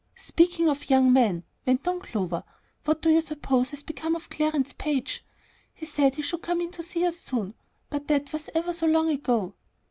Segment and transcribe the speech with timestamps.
[0.15, 2.43] "Speaking of young men," went on Clover,
[2.85, 5.23] "what do you suppose has become of Clarence Page?
[5.75, 7.53] He said he should come in to see us soon;
[7.91, 9.53] but that was ever so long ago."